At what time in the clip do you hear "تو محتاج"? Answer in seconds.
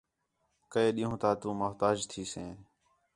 1.41-1.97